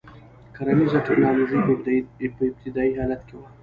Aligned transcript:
کرنیزه 0.55 0.99
ټکنالوژي 1.07 1.59
په 2.37 2.43
ابتدايي 2.49 2.93
حالت 2.99 3.21
کې 3.27 3.35
وه. 3.39 3.47